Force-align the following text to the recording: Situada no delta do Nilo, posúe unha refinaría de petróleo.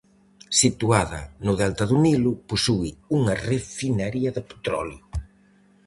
Situada 0.61 1.21
no 1.45 1.53
delta 1.61 1.83
do 1.89 1.97
Nilo, 2.03 2.33
posúe 2.49 2.89
unha 3.17 3.35
refinaría 3.49 4.29
de 4.35 4.41
petróleo. 4.51 5.03